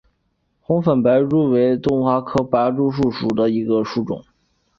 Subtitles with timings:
[0.61, 4.23] 红粉白珠为杜鹃花科白珠树属的植物。